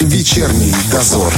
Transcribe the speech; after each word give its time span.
Вечерний 0.00 0.72
дозор. 0.90 1.30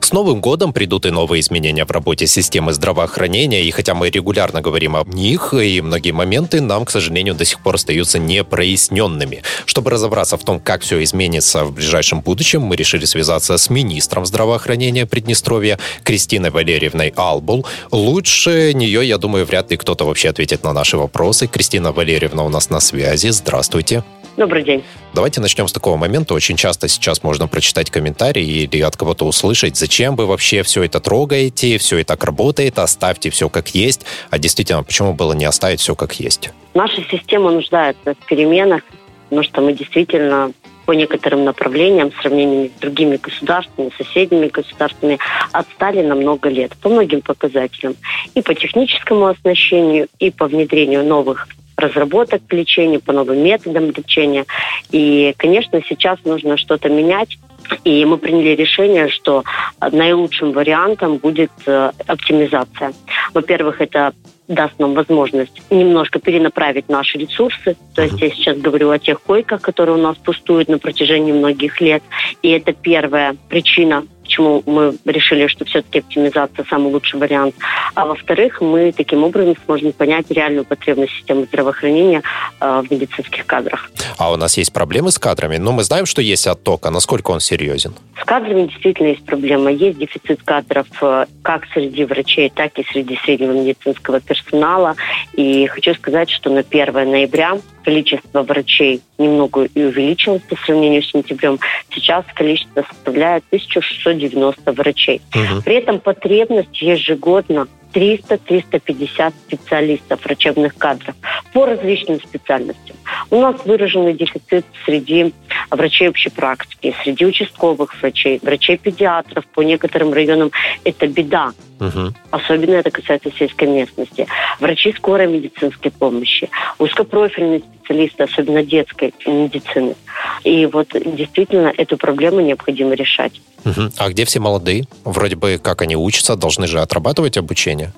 С 0.00 0.12
Новым 0.12 0.40
годом 0.40 0.72
придут 0.72 1.04
и 1.04 1.10
новые 1.10 1.40
изменения 1.40 1.84
в 1.84 1.90
работе 1.90 2.26
системы 2.26 2.72
здравоохранения, 2.72 3.62
и 3.64 3.70
хотя 3.70 3.94
мы 3.94 4.08
регулярно 4.08 4.62
говорим 4.62 4.96
об 4.96 5.12
них, 5.12 5.52
и 5.52 5.82
многие 5.82 6.12
моменты 6.12 6.62
нам, 6.62 6.86
к 6.86 6.90
сожалению, 6.90 7.34
до 7.34 7.44
сих 7.44 7.60
пор 7.60 7.74
остаются 7.74 8.18
непроясненными. 8.18 9.42
Чтобы 9.66 9.90
разобраться 9.90 10.38
в 10.38 10.44
том, 10.44 10.58
как 10.58 10.80
все 10.80 11.02
изменится 11.02 11.66
в 11.66 11.72
ближайшем 11.72 12.22
будущем, 12.22 12.62
мы 12.62 12.76
решили 12.76 13.04
связаться 13.04 13.58
с 13.58 13.68
министром 13.68 14.24
здравоохранения 14.24 15.04
Приднестровья 15.04 15.78
Кристиной 16.02 16.50
Валерьевной 16.50 17.12
Албул. 17.14 17.66
Лучше 17.90 18.72
нее, 18.72 19.06
я 19.06 19.18
думаю, 19.18 19.44
вряд 19.44 19.70
ли 19.70 19.76
кто-то 19.76 20.06
вообще 20.06 20.30
ответит 20.30 20.64
на 20.64 20.72
наши 20.72 20.96
вопросы. 20.96 21.46
Кристина 21.46 21.92
Валерьевна 21.92 22.42
у 22.42 22.48
нас 22.48 22.70
на 22.70 22.80
связи. 22.80 23.28
Здравствуйте. 23.28 24.02
Добрый 24.36 24.64
день. 24.64 24.82
Давайте 25.14 25.40
начнем 25.40 25.68
с 25.68 25.72
такого 25.72 25.96
момента. 25.96 26.34
Очень 26.34 26.56
часто 26.56 26.88
сейчас 26.88 27.22
можно 27.22 27.46
прочитать 27.46 27.90
комментарии 27.90 28.44
или 28.44 28.80
от 28.80 28.96
кого-то 28.96 29.26
услышать, 29.26 29.76
зачем 29.76 30.16
вы 30.16 30.26
вообще 30.26 30.62
все 30.64 30.82
это 30.82 30.98
трогаете, 30.98 31.78
все 31.78 31.98
и 31.98 32.04
так 32.04 32.24
работает, 32.24 32.78
оставьте 32.78 33.30
все 33.30 33.48
как 33.48 33.68
есть. 33.68 34.04
А 34.30 34.38
действительно, 34.38 34.82
почему 34.82 35.14
было 35.14 35.34
не 35.34 35.44
оставить 35.44 35.80
все 35.80 35.94
как 35.94 36.14
есть? 36.14 36.50
Наша 36.74 37.02
система 37.10 37.52
нуждается 37.52 38.14
в 38.14 38.26
переменах, 38.26 38.82
потому 39.28 39.44
что 39.44 39.60
мы 39.60 39.72
действительно 39.72 40.52
по 40.84 40.92
некоторым 40.92 41.44
направлениям 41.44 42.10
в 42.10 42.20
сравнении 42.20 42.70
с 42.76 42.80
другими 42.80 43.16
государствами, 43.16 43.90
соседними 43.96 44.48
государствами 44.48 45.18
отстали 45.52 46.02
на 46.02 46.14
много 46.14 46.48
лет 46.48 46.76
по 46.82 46.88
многим 46.88 47.22
показателям. 47.22 47.96
И 48.34 48.42
по 48.42 48.54
техническому 48.54 49.26
оснащению, 49.26 50.08
и 50.18 50.30
по 50.30 50.46
внедрению 50.46 51.04
новых 51.04 51.48
разработок 51.86 52.42
к 52.46 52.52
лечению, 52.52 53.00
по 53.00 53.12
новым 53.12 53.42
методам 53.42 53.86
лечения. 53.86 54.44
И, 54.90 55.34
конечно, 55.36 55.80
сейчас 55.88 56.18
нужно 56.24 56.56
что-то 56.56 56.88
менять. 56.88 57.38
И 57.84 58.04
мы 58.04 58.18
приняли 58.18 58.54
решение, 58.54 59.08
что 59.08 59.42
наилучшим 59.80 60.52
вариантом 60.52 61.16
будет 61.16 61.50
э, 61.66 61.92
оптимизация. 62.06 62.92
Во-первых, 63.32 63.80
это 63.80 64.12
даст 64.48 64.78
нам 64.78 64.92
возможность 64.94 65.62
немножко 65.70 66.18
перенаправить 66.18 66.88
наши 66.88 67.18
ресурсы. 67.18 67.76
То 67.94 68.02
есть 68.02 68.20
я 68.20 68.30
сейчас 68.30 68.58
говорю 68.58 68.90
о 68.90 68.98
тех 68.98 69.20
койках, 69.22 69.62
которые 69.62 69.96
у 69.96 70.00
нас 70.00 70.16
пустуют 70.18 70.68
на 70.68 70.78
протяжении 70.78 71.32
многих 71.32 71.80
лет. 71.80 72.02
И 72.42 72.50
это 72.50 72.74
первая 72.74 73.36
причина 73.48 74.04
почему 74.34 74.62
мы 74.66 74.96
решили, 75.04 75.46
что 75.46 75.64
все-таки 75.64 76.00
оптимизация 76.00 76.64
самый 76.68 76.92
лучший 76.92 77.20
вариант. 77.20 77.54
А 77.94 78.04
во-вторых, 78.04 78.60
мы 78.60 78.92
таким 78.92 79.22
образом 79.22 79.54
сможем 79.64 79.92
понять 79.92 80.28
реальную 80.30 80.64
потребность 80.64 81.12
системы 81.12 81.44
здравоохранения 81.44 82.22
э, 82.60 82.82
в 82.84 82.90
медицинских 82.90 83.46
кадрах. 83.46 83.90
А 84.18 84.32
у 84.32 84.36
нас 84.36 84.56
есть 84.56 84.72
проблемы 84.72 85.12
с 85.12 85.18
кадрами? 85.18 85.56
Ну, 85.58 85.70
мы 85.70 85.84
знаем, 85.84 86.06
что 86.06 86.20
есть 86.20 86.46
отток, 86.48 86.84
а 86.86 86.90
насколько 86.90 87.30
он 87.30 87.40
серьезен? 87.40 87.94
С 88.20 88.24
кадрами 88.24 88.66
действительно 88.66 89.08
есть 89.08 89.24
проблема. 89.24 89.70
Есть 89.70 89.98
дефицит 89.98 90.42
кадров 90.42 90.86
э, 91.00 91.26
как 91.42 91.66
среди 91.72 92.04
врачей, 92.04 92.50
так 92.52 92.76
и 92.78 92.84
среди 92.90 93.16
среднего 93.24 93.52
медицинского 93.52 94.20
персонала. 94.20 94.96
И 95.34 95.66
хочу 95.66 95.94
сказать, 95.94 96.30
что 96.30 96.50
на 96.50 96.60
1 96.60 96.92
ноября 96.92 97.58
количество 97.84 98.42
врачей 98.42 99.00
немного 99.18 99.64
и 99.64 99.84
увеличилось 99.84 100.42
по 100.42 100.56
сравнению 100.56 101.02
с 101.02 101.10
сентябрем. 101.10 101.58
Сейчас 101.90 102.24
количество 102.34 102.82
составляет 102.82 103.44
1690 103.48 104.72
врачей. 104.72 105.20
Угу. 105.34 105.62
При 105.62 105.76
этом 105.76 106.00
потребность 106.00 106.80
ежегодно 106.80 107.68
300-350 107.94 109.32
специалистов 109.46 110.24
врачебных 110.24 110.76
кадров 110.76 111.14
по 111.52 111.64
различным 111.64 112.20
специальностям. 112.20 112.96
У 113.30 113.40
нас 113.40 113.56
выраженный 113.64 114.14
дефицит 114.14 114.66
среди 114.84 115.32
врачей 115.70 116.08
общей 116.08 116.30
практики, 116.30 116.94
среди 117.02 117.24
участковых 117.24 117.94
врачей, 118.00 118.40
врачей-педиатров. 118.42 119.46
По 119.46 119.62
некоторым 119.62 120.12
районам 120.12 120.50
это 120.82 121.06
беда. 121.06 121.52
Угу. 121.80 122.14
Особенно 122.30 122.74
это 122.74 122.90
касается 122.90 123.30
сельской 123.36 123.68
местности. 123.68 124.26
Врачи 124.60 124.92
скорой 124.92 125.26
медицинской 125.26 125.90
помощи, 125.90 126.48
узкопрофильные 126.78 127.60
специалисты, 127.60 128.24
особенно 128.24 128.62
детской 128.62 129.12
медицины. 129.26 129.96
И 130.44 130.66
вот 130.66 130.88
действительно 130.92 131.72
эту 131.76 131.96
проблему 131.96 132.40
необходимо 132.40 132.94
решать. 132.94 133.40
Угу. 133.64 133.90
А 133.98 134.08
где 134.10 134.24
все 134.24 134.40
молодые? 134.40 134.84
Вроде 135.04 135.36
бы 135.36 135.58
как 135.62 135.82
они 135.82 135.96
учатся, 135.96 136.36
должны 136.36 136.66
же 136.66 136.80
отрабатывать 136.80 137.36
обучение. 137.36 137.92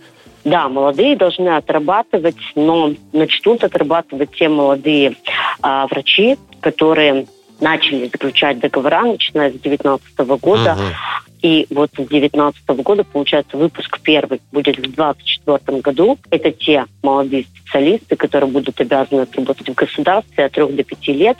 Да, 0.44 0.68
молодые 0.68 1.16
должны 1.16 1.48
отрабатывать, 1.48 2.36
но 2.54 2.92
начнут 3.12 3.64
отрабатывать 3.64 4.30
те 4.30 4.48
молодые 4.48 5.16
а, 5.60 5.88
врачи, 5.88 6.38
которые 6.60 7.26
начали 7.60 8.08
заключать 8.08 8.58
договора, 8.58 9.02
начиная 9.02 9.50
с 9.50 9.54
2019 9.54 10.18
года. 10.40 10.72
Угу. 10.72 10.82
И 11.42 11.66
вот 11.70 11.90
с 11.90 11.96
2019 11.96 12.66
года, 12.82 13.04
получается, 13.04 13.56
выпуск 13.56 14.00
первый 14.02 14.40
будет 14.52 14.78
в 14.78 14.82
2024 14.82 15.80
году. 15.80 16.18
Это 16.30 16.50
те 16.50 16.86
молодые 17.02 17.44
специалисты, 17.44 18.16
которые 18.16 18.50
будут 18.50 18.80
обязаны 18.80 19.20
отработать 19.22 19.68
в 19.68 19.74
государстве 19.74 20.44
от 20.44 20.52
3 20.52 20.66
до 20.68 20.82
5 20.82 21.08
лет. 21.08 21.38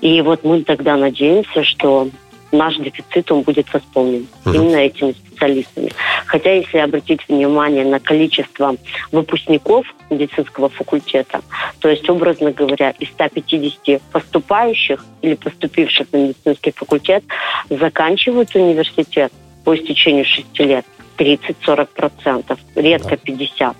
И 0.00 0.20
вот 0.22 0.44
мы 0.44 0.62
тогда 0.62 0.96
надеемся, 0.96 1.64
что 1.64 2.08
наш 2.52 2.76
дефицит 2.76 3.32
он 3.32 3.42
будет 3.42 3.72
восполнен 3.72 4.26
угу. 4.44 4.54
именно 4.54 4.76
этими 4.76 5.12
специалистами. 5.12 5.90
Хотя, 6.26 6.52
если 6.52 6.78
обратить 6.78 7.26
внимание 7.28 7.84
на 7.84 7.98
количество 7.98 8.76
выпускников 9.10 9.86
медицинского 10.10 10.68
факультета, 10.68 11.40
то 11.80 11.88
есть, 11.88 12.08
образно 12.08 12.52
говоря, 12.52 12.90
из 12.90 13.08
150 13.08 14.02
поступающих 14.12 15.04
или 15.22 15.34
поступивших 15.34 16.12
на 16.12 16.18
медицинский 16.18 16.72
факультет 16.72 17.24
заканчивают 17.70 18.54
университет 18.54 19.32
по 19.64 19.74
истечению 19.74 20.24
6 20.24 20.58
лет 20.60 20.84
30-40%, 21.16 22.58
редко 22.76 23.14
50%. 23.14 23.74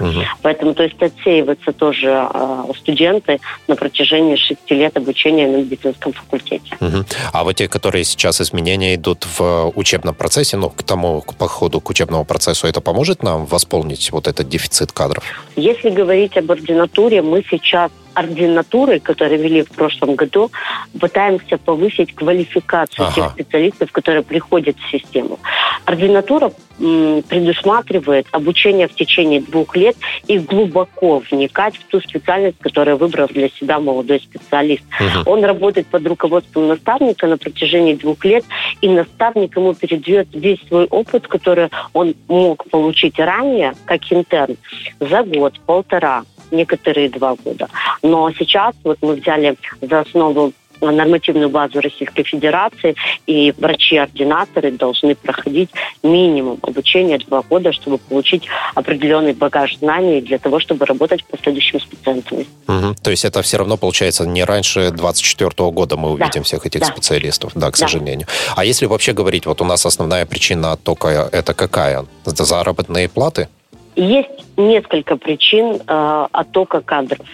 Угу. 0.00 0.20
Поэтому, 0.42 0.74
то 0.74 0.82
есть, 0.82 1.00
отсеиваются 1.02 1.72
тоже 1.72 2.28
э, 2.32 2.64
студенты 2.78 3.40
на 3.68 3.76
протяжении 3.76 4.36
шести 4.36 4.74
лет 4.74 4.96
обучения 4.96 5.46
на 5.46 5.56
медицинском 5.58 6.12
факультете. 6.12 6.76
Угу. 6.80 7.04
А 7.32 7.44
вот 7.44 7.56
те, 7.56 7.68
которые 7.68 8.04
сейчас 8.04 8.40
изменения 8.40 8.94
идут 8.94 9.26
в 9.38 9.72
учебном 9.74 10.14
процессе, 10.14 10.56
ну, 10.56 10.70
к 10.70 10.82
тому, 10.82 11.22
по 11.38 11.48
ходу 11.48 11.80
к 11.80 11.90
учебному 11.90 12.24
процессу, 12.24 12.66
это 12.66 12.80
поможет 12.80 13.22
нам 13.22 13.46
восполнить 13.46 14.10
вот 14.10 14.26
этот 14.26 14.48
дефицит 14.48 14.92
кадров? 14.92 15.22
Если 15.56 15.90
говорить 15.90 16.36
об 16.36 16.50
ординатуре, 16.50 17.22
мы 17.22 17.44
сейчас 17.48 17.90
ординатуры, 18.14 19.00
которые 19.00 19.40
вели 19.40 19.62
в 19.62 19.70
прошлом 19.70 20.14
году, 20.14 20.50
пытаемся 20.98 21.58
повысить 21.58 22.14
квалификацию 22.14 23.06
ага. 23.06 23.14
тех 23.14 23.30
специалистов, 23.32 23.92
которые 23.92 24.22
приходят 24.22 24.76
в 24.78 24.90
систему. 24.90 25.38
Ординатура 25.84 26.52
предусматривает 26.80 28.26
обучение 28.32 28.88
в 28.88 28.94
течение 28.94 29.40
двух 29.40 29.76
лет 29.76 29.96
и 30.26 30.38
глубоко 30.38 31.22
вникать 31.30 31.76
в 31.76 31.84
ту 31.86 32.00
специальность, 32.00 32.58
которую 32.58 32.96
выбрал 32.96 33.28
для 33.28 33.48
себя 33.50 33.78
молодой 33.78 34.20
специалист. 34.20 34.82
Угу. 34.98 35.30
Он 35.30 35.44
работает 35.44 35.86
под 35.88 36.06
руководством 36.06 36.68
наставника 36.68 37.26
на 37.26 37.36
протяжении 37.36 37.94
двух 37.94 38.24
лет, 38.24 38.44
и 38.80 38.88
наставник 38.88 39.56
ему 39.56 39.74
передает 39.74 40.28
весь 40.32 40.60
свой 40.68 40.86
опыт, 40.86 41.28
который 41.28 41.68
он 41.92 42.14
мог 42.28 42.68
получить 42.70 43.18
ранее, 43.18 43.74
как 43.84 44.00
интерн, 44.10 44.56
за 45.00 45.22
год, 45.22 45.60
полтора, 45.66 46.24
некоторые 46.50 47.10
два 47.10 47.34
года. 47.36 47.68
Но 48.02 48.30
сейчас 48.32 48.74
вот 48.84 48.98
мы 49.02 49.14
взяли 49.14 49.56
за 49.80 50.00
основу 50.00 50.52
нормативную 50.80 51.48
базу 51.48 51.80
Российской 51.80 52.22
Федерации, 52.22 52.94
и 53.26 53.52
врачи-ординаторы 53.56 54.72
должны 54.72 55.14
проходить 55.14 55.70
минимум 56.02 56.58
обучения 56.62 57.18
два 57.18 57.42
года, 57.42 57.72
чтобы 57.72 57.98
получить 57.98 58.46
определенный 58.74 59.32
багаж 59.32 59.76
знаний 59.78 60.20
для 60.20 60.38
того, 60.38 60.58
чтобы 60.60 60.86
работать 60.86 61.24
по 61.24 61.38
следующим 61.38 61.80
специалистам. 61.80 62.38
Угу. 62.68 62.94
То 63.02 63.10
есть 63.10 63.24
это 63.24 63.42
все 63.42 63.58
равно 63.58 63.76
получается 63.76 64.26
не 64.26 64.44
раньше 64.44 64.90
24 64.90 65.70
года 65.70 65.96
мы 65.96 66.10
увидим 66.10 66.30
да. 66.40 66.42
всех 66.42 66.66
этих 66.66 66.80
да. 66.80 66.86
специалистов, 66.86 67.52
да, 67.54 67.70
к 67.70 67.78
да. 67.78 67.78
сожалению. 67.78 68.26
А 68.56 68.64
если 68.64 68.86
вообще 68.86 69.12
говорить, 69.12 69.46
вот 69.46 69.60
у 69.60 69.64
нас 69.64 69.84
основная 69.86 70.26
причина 70.26 70.72
оттока 70.72 71.28
это 71.32 71.54
какая? 71.54 72.06
Это 72.26 72.44
заработные 72.44 73.08
платы? 73.08 73.48
Есть 73.96 74.30
несколько 74.56 75.16
причин 75.16 75.80
э, 75.86 76.26
оттока 76.32 76.80
кадров. 76.80 77.26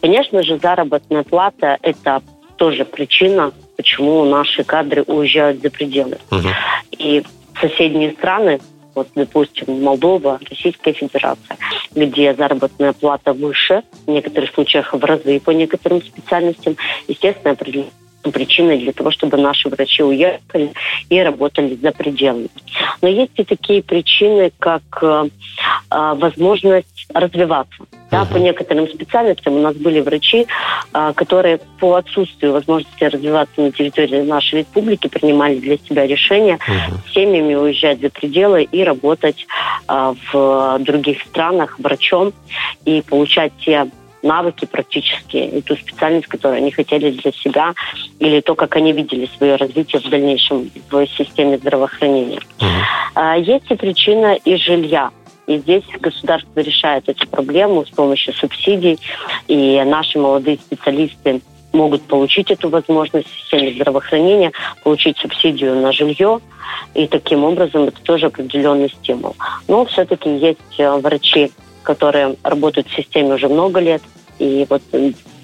Конечно 0.00 0.42
же, 0.42 0.58
заработная 0.58 1.22
плата– 1.22 1.78
это 1.82 2.22
тоже 2.60 2.84
причина, 2.84 3.52
почему 3.78 4.22
наши 4.26 4.64
кадры 4.64 5.02
уезжают 5.06 5.62
за 5.62 5.70
пределы. 5.70 6.18
Угу. 6.30 6.48
И 6.98 7.22
соседние 7.58 8.12
страны, 8.12 8.60
вот, 8.94 9.08
допустим, 9.14 9.82
Молдова, 9.82 10.38
Российская 10.50 10.92
Федерация, 10.92 11.56
где 11.94 12.34
заработная 12.34 12.92
плата 12.92 13.32
выше, 13.32 13.82
в 14.06 14.10
некоторых 14.10 14.50
случаях 14.50 14.92
в 14.92 15.02
разы 15.02 15.40
по 15.40 15.52
некоторым 15.52 16.02
специальностям, 16.02 16.76
естественно, 17.08 17.52
определенные 17.52 17.92
причиной 18.22 18.78
для 18.78 18.92
того, 18.92 19.10
чтобы 19.10 19.36
наши 19.36 19.68
врачи 19.68 20.02
уехали 20.02 20.72
и 21.08 21.20
работали 21.20 21.76
за 21.76 21.92
пределами. 21.92 22.48
Но 23.00 23.08
есть 23.08 23.32
и 23.36 23.44
такие 23.44 23.82
причины, 23.82 24.52
как 24.58 24.82
э, 25.02 25.28
э, 25.90 26.14
возможность 26.16 27.06
развиваться. 27.14 27.84
Да. 28.10 28.24
По 28.24 28.38
некоторым 28.38 28.88
специальностям 28.88 29.54
у 29.54 29.60
нас 29.60 29.76
были 29.76 30.00
врачи, 30.00 30.46
э, 30.92 31.12
которые 31.14 31.58
по 31.78 31.94
отсутствию 31.94 32.52
возможности 32.52 33.04
развиваться 33.04 33.60
на 33.60 33.72
территории 33.72 34.22
нашей 34.22 34.60
республики 34.60 35.08
принимали 35.08 35.58
для 35.58 35.78
себя 35.78 36.06
решение 36.06 36.56
uh-huh. 36.56 37.12
семьями 37.14 37.54
уезжать 37.54 38.00
за 38.00 38.10
пределы 38.10 38.64
и 38.64 38.84
работать 38.84 39.46
э, 39.88 40.14
в 40.32 40.78
других 40.80 41.22
странах 41.22 41.78
врачом 41.78 42.32
и 42.84 43.02
получать 43.02 43.52
те 43.64 43.86
навыки 44.22 44.66
практические, 44.66 45.48
и 45.50 45.62
ту 45.62 45.76
специальность, 45.76 46.26
которую 46.26 46.58
они 46.58 46.70
хотели 46.70 47.10
для 47.10 47.32
себя, 47.32 47.74
или 48.18 48.40
то, 48.40 48.54
как 48.54 48.76
они 48.76 48.92
видели 48.92 49.28
свое 49.36 49.56
развитие 49.56 50.00
в 50.00 50.08
дальнейшем 50.08 50.70
в 50.90 51.06
системе 51.06 51.58
здравоохранения. 51.58 52.40
Mm-hmm. 52.58 53.42
Есть 53.42 53.70
и 53.70 53.74
причина 53.74 54.34
и 54.34 54.56
жилья. 54.56 55.10
И 55.46 55.58
здесь 55.58 55.84
государство 56.00 56.60
решает 56.60 57.08
эту 57.08 57.26
проблему 57.28 57.84
с 57.84 57.90
помощью 57.90 58.34
субсидий, 58.34 58.98
и 59.48 59.82
наши 59.84 60.18
молодые 60.18 60.58
специалисты 60.58 61.40
могут 61.72 62.02
получить 62.02 62.50
эту 62.50 62.68
возможность 62.68 63.28
в 63.28 63.40
системе 63.40 63.72
здравоохранения, 63.72 64.52
получить 64.82 65.18
субсидию 65.18 65.76
на 65.80 65.92
жилье, 65.92 66.40
и 66.94 67.06
таким 67.06 67.44
образом 67.44 67.84
это 67.84 68.00
тоже 68.02 68.26
определенный 68.26 68.90
стимул. 68.90 69.36
Но 69.68 69.84
все-таки 69.86 70.30
есть 70.36 70.60
э, 70.78 70.90
врачи, 70.98 71.50
которые 71.82 72.36
работают 72.42 72.88
в 72.88 72.94
системе 72.94 73.34
уже 73.34 73.48
много 73.48 73.80
лет. 73.80 74.02
И 74.38 74.66
вот 74.68 74.82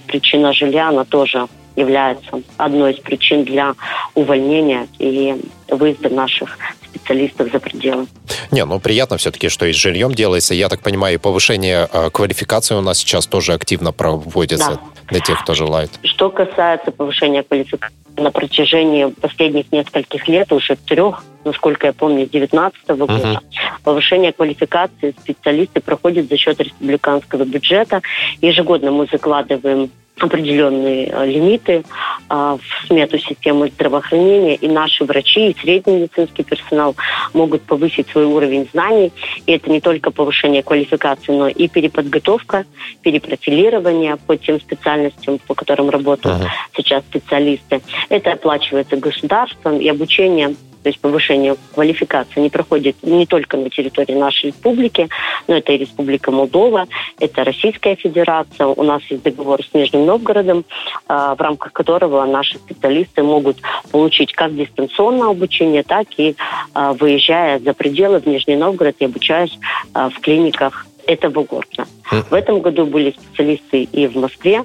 причина 0.06 0.52
жилья, 0.52 0.88
она 0.88 1.04
тоже 1.04 1.48
является 1.76 2.42
одной 2.56 2.94
из 2.94 3.00
причин 3.00 3.44
для 3.44 3.74
увольнения 4.14 4.88
и 4.98 5.36
выезда 5.68 6.08
наших 6.08 6.56
специалистов 6.84 7.52
за 7.52 7.60
пределы. 7.60 8.06
Не, 8.50 8.64
ну 8.64 8.80
приятно 8.80 9.18
все-таки, 9.18 9.48
что 9.48 9.66
и 9.66 9.72
с 9.72 9.76
жильем 9.76 10.14
делается. 10.14 10.54
Я 10.54 10.68
так 10.68 10.80
понимаю, 10.80 11.20
повышение 11.20 11.88
э, 11.92 12.10
квалификации 12.10 12.74
у 12.74 12.80
нас 12.80 12.98
сейчас 12.98 13.26
тоже 13.26 13.52
активно 13.52 13.92
проводится 13.92 14.70
да. 14.76 14.80
для 15.08 15.20
тех, 15.20 15.42
кто 15.42 15.54
желает. 15.54 15.90
Что 16.02 16.30
касается 16.30 16.90
повышения 16.90 17.42
квалификации, 17.42 17.94
на 18.16 18.30
протяжении 18.30 19.06
последних 19.06 19.70
нескольких 19.72 20.26
лет, 20.28 20.52
уже 20.52 20.76
трех, 20.76 21.22
насколько 21.46 21.86
я 21.86 21.92
помню, 21.92 22.26
с 22.26 22.30
2019 22.30 22.88
года, 22.88 23.12
uh-huh. 23.12 23.38
повышение 23.82 24.32
квалификации 24.32 25.14
специалисты 25.18 25.80
проходят 25.80 26.28
за 26.28 26.36
счет 26.36 26.60
республиканского 26.60 27.44
бюджета. 27.44 28.02
Ежегодно 28.42 28.90
мы 28.90 29.06
закладываем 29.10 29.90
определенные 30.18 31.08
э, 31.12 31.26
лимиты 31.26 31.84
а, 32.28 32.56
в 32.56 32.86
смету 32.86 33.18
системы 33.18 33.68
здравоохранения, 33.68 34.54
и 34.54 34.66
наши 34.66 35.04
врачи 35.04 35.50
и 35.50 35.56
средний 35.60 35.96
медицинский 35.96 36.42
персонал 36.42 36.96
могут 37.34 37.62
повысить 37.62 38.08
свой 38.08 38.24
уровень 38.24 38.66
знаний. 38.72 39.12
И 39.44 39.52
это 39.52 39.70
не 39.70 39.80
только 39.80 40.10
повышение 40.10 40.62
квалификации, 40.62 41.32
но 41.32 41.48
и 41.48 41.68
переподготовка, 41.68 42.64
перепрофилирование 43.02 44.16
по 44.16 44.36
тем 44.36 44.58
специальностям, 44.58 45.38
по 45.46 45.54
которым 45.54 45.90
работают 45.90 46.40
uh-huh. 46.40 46.48
сейчас 46.76 47.04
специалисты. 47.04 47.82
Это 48.08 48.32
оплачивается 48.32 48.96
государством, 48.96 49.80
и 49.80 49.88
обучение 49.88 50.56
то 50.86 50.90
есть 50.90 51.00
повышение 51.00 51.56
квалификации 51.74 52.38
не 52.38 52.48
проходит 52.48 52.94
не 53.02 53.26
только 53.26 53.56
на 53.56 53.68
территории 53.70 54.14
нашей 54.14 54.50
республики, 54.50 55.08
но 55.48 55.56
это 55.56 55.72
и 55.72 55.78
Республика 55.78 56.30
Молдова, 56.30 56.86
это 57.18 57.42
Российская 57.42 57.96
Федерация. 57.96 58.68
У 58.68 58.84
нас 58.84 59.02
есть 59.10 59.24
договор 59.24 59.64
с 59.64 59.74
Нижним 59.74 60.06
Новгородом, 60.06 60.64
а, 61.08 61.34
в 61.34 61.40
рамках 61.40 61.72
которого 61.72 62.24
наши 62.24 62.58
специалисты 62.58 63.24
могут 63.24 63.56
получить 63.90 64.32
как 64.32 64.54
дистанционное 64.54 65.30
обучение, 65.30 65.82
так 65.82 66.06
и 66.18 66.36
а, 66.72 66.92
выезжая 66.92 67.58
за 67.58 67.74
пределы 67.74 68.20
в 68.20 68.26
Нижний 68.26 68.54
Новгород 68.54 68.94
и 69.00 69.06
обучаясь 69.06 69.58
а, 69.92 70.08
в 70.08 70.20
клиниках 70.20 70.86
этого 71.08 71.42
города. 71.42 71.86
В 72.30 72.32
этом 72.32 72.60
году 72.60 72.86
были 72.86 73.10
специалисты 73.10 73.82
и 73.82 74.06
в 74.06 74.14
Москве, 74.16 74.64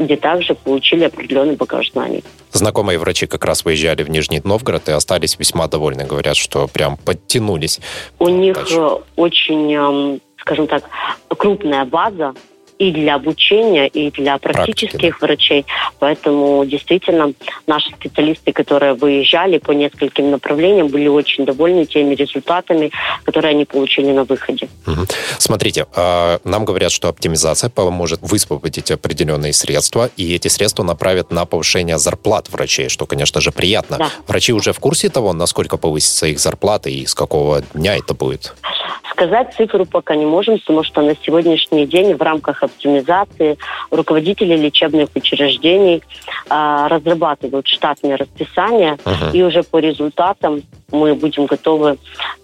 где 0.00 0.16
также 0.16 0.54
получили 0.54 1.04
определенный 1.04 1.56
багаж 1.56 1.92
знаний. 1.92 2.24
Знакомые 2.52 2.98
врачи 2.98 3.26
как 3.26 3.44
раз 3.44 3.64
выезжали 3.64 4.02
в 4.02 4.10
Нижний 4.10 4.40
Новгород 4.42 4.88
и 4.88 4.92
остались 4.92 5.38
весьма 5.38 5.68
довольны. 5.68 6.04
Говорят, 6.04 6.36
что 6.36 6.66
прям 6.66 6.96
подтянулись. 6.96 7.80
У 8.18 8.28
них 8.28 8.54
дальше. 8.54 8.80
очень, 9.16 9.72
эм, 9.72 10.20
скажем 10.38 10.66
так, 10.66 10.84
крупная 11.28 11.84
база 11.84 12.34
и 12.80 12.92
для 12.92 13.16
обучения, 13.16 13.88
и 13.88 14.10
для 14.10 14.38
практических 14.38 14.90
Практики, 14.90 15.20
да. 15.20 15.26
врачей. 15.26 15.66
Поэтому 15.98 16.64
действительно 16.64 17.32
наши 17.66 17.90
специалисты, 17.90 18.52
которые 18.52 18.94
выезжали 18.94 19.58
по 19.58 19.72
нескольким 19.72 20.30
направлениям, 20.30 20.88
были 20.88 21.06
очень 21.06 21.44
довольны 21.44 21.84
теми 21.84 22.14
результатами, 22.14 22.90
которые 23.24 23.50
они 23.50 23.66
получили 23.66 24.10
на 24.12 24.24
выходе. 24.24 24.68
Угу. 24.86 25.06
Смотрите, 25.36 25.86
а, 25.94 26.38
нам 26.44 26.64
говорят, 26.64 26.90
что 26.90 27.08
оптимизация 27.08 27.68
поможет 27.68 28.20
высвободить 28.22 28.90
определенные 28.90 29.52
средства, 29.52 30.08
и 30.16 30.34
эти 30.34 30.48
средства 30.48 30.82
направят 30.82 31.30
на 31.30 31.44
повышение 31.44 31.98
зарплат 31.98 32.48
врачей, 32.48 32.88
что, 32.88 33.04
конечно 33.04 33.42
же, 33.42 33.52
приятно. 33.52 33.98
Да. 33.98 34.10
Врачи 34.26 34.54
уже 34.54 34.72
в 34.72 34.80
курсе 34.80 35.10
того, 35.10 35.34
насколько 35.34 35.76
повысится 35.76 36.26
их 36.26 36.40
зарплата 36.40 36.88
и 36.88 37.04
с 37.04 37.14
какого 37.14 37.62
дня 37.74 37.96
это 37.96 38.14
будет? 38.14 38.54
Сказать 39.12 39.52
цифру 39.54 39.84
пока 39.84 40.16
не 40.16 40.24
можем, 40.24 40.58
потому 40.60 40.82
что 40.82 41.02
на 41.02 41.14
сегодняшний 41.14 41.86
день 41.86 42.14
в 42.14 42.22
рамках 42.22 42.62
оптимизации 42.70 43.58
руководители 43.90 44.56
лечебных 44.56 45.08
учреждений 45.14 46.02
а, 46.48 46.88
разрабатывают 46.88 47.66
штатные 47.66 48.16
расписания, 48.16 48.98
uh-huh. 49.04 49.32
и 49.32 49.42
уже 49.42 49.62
по 49.62 49.78
результатам 49.78 50.62
мы 50.90 51.14
будем 51.14 51.46
готовы 51.46 51.98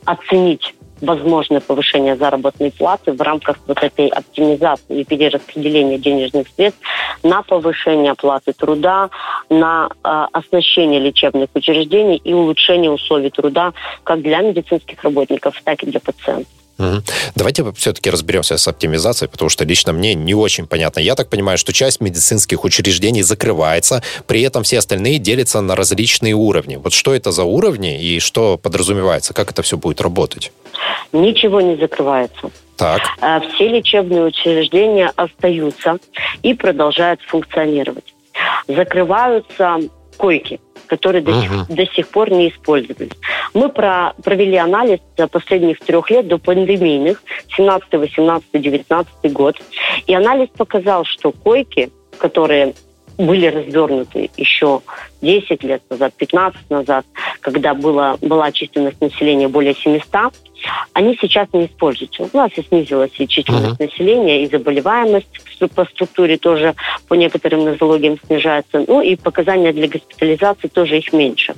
оценить 0.04 0.74
возможное 1.00 1.60
повышение 1.60 2.16
заработной 2.16 2.70
платы 2.70 3.12
в 3.12 3.20
рамках 3.20 3.58
вот 3.66 3.82
этой 3.82 4.08
оптимизации 4.08 5.00
и 5.00 5.04
перераспределения 5.04 5.98
денежных 5.98 6.48
средств 6.48 6.80
на 7.22 7.42
повышение 7.42 8.12
оплаты 8.12 8.52
труда, 8.52 9.10
на 9.50 9.88
э, 9.88 10.26
оснащение 10.32 11.00
лечебных 11.00 11.50
учреждений 11.54 12.16
и 12.16 12.32
улучшение 12.32 12.90
условий 12.90 13.30
труда 13.30 13.72
как 14.04 14.22
для 14.22 14.40
медицинских 14.40 15.02
работников, 15.04 15.60
так 15.64 15.82
и 15.82 15.86
для 15.86 16.00
пациентов. 16.00 16.52
Угу. 16.78 17.02
Давайте 17.34 17.72
все-таки 17.72 18.10
разберемся 18.10 18.58
с 18.58 18.68
оптимизацией, 18.68 19.30
потому 19.30 19.48
что 19.48 19.64
лично 19.64 19.92
мне 19.92 20.14
не 20.14 20.34
очень 20.34 20.66
понятно. 20.66 21.00
Я 21.00 21.14
так 21.14 21.28
понимаю, 21.28 21.58
что 21.58 21.72
часть 21.72 22.00
медицинских 22.00 22.64
учреждений 22.64 23.22
закрывается, 23.22 24.02
при 24.26 24.42
этом 24.42 24.62
все 24.62 24.78
остальные 24.78 25.18
делятся 25.18 25.60
на 25.60 25.74
различные 25.74 26.34
уровни. 26.34 26.76
Вот 26.76 26.92
что 26.92 27.14
это 27.14 27.32
за 27.32 27.44
уровни 27.44 28.00
и 28.00 28.20
что 28.20 28.58
подразумевается? 28.58 29.32
Как 29.32 29.50
это 29.50 29.62
все 29.62 29.76
будет 29.76 30.00
работать? 30.00 30.52
Ничего 31.12 31.60
не 31.60 31.76
закрывается. 31.76 32.50
Так. 32.76 33.00
А, 33.20 33.40
все 33.40 33.68
лечебные 33.68 34.24
учреждения 34.24 35.10
остаются 35.16 35.98
и 36.42 36.52
продолжают 36.52 37.22
функционировать. 37.22 38.14
Закрываются 38.68 39.78
койки 40.18 40.60
которые 40.86 41.22
до, 41.22 41.40
сих, 41.40 41.66
до 41.68 41.86
сих 41.86 42.08
пор 42.08 42.30
не 42.30 42.48
использовались. 42.50 43.10
Мы 43.56 43.70
про, 43.70 44.12
провели 44.22 44.58
анализ 44.58 44.98
за 45.16 45.28
последних 45.28 45.78
трех 45.80 46.10
лет 46.10 46.28
до 46.28 46.36
пандемийных, 46.36 47.22
17, 47.56 47.90
18, 47.90 48.46
19 48.52 49.32
год, 49.32 49.56
и 50.06 50.14
анализ 50.14 50.50
показал, 50.54 51.06
что 51.06 51.32
койки, 51.32 51.90
которые 52.18 52.74
были 53.16 53.46
развернуты 53.46 54.28
еще 54.36 54.82
10 55.22 55.62
лет 55.62 55.82
назад, 55.88 56.12
15 56.18 56.68
назад, 56.68 57.06
когда 57.40 57.72
было, 57.72 58.18
была 58.20 58.52
численность 58.52 59.00
населения 59.00 59.48
более 59.48 59.74
700, 59.74 60.34
они 60.92 61.16
сейчас 61.18 61.48
не 61.54 61.64
используются. 61.64 62.28
У 62.30 62.36
нас 62.36 62.50
и 62.56 62.62
снизилась 62.62 63.12
и 63.18 63.26
численность 63.26 63.80
uh-huh. 63.80 63.86
населения, 63.86 64.42
и 64.42 64.48
заболеваемость 64.48 65.28
по 65.74 65.86
структуре 65.86 66.36
тоже 66.36 66.74
по 67.08 67.14
некоторым 67.14 67.64
нозологиям 67.64 68.18
снижается. 68.26 68.84
Ну 68.86 69.00
и 69.00 69.16
показания 69.16 69.72
для 69.72 69.88
госпитализации 69.88 70.68
тоже 70.68 70.98
их 70.98 71.12
меньше. 71.14 71.54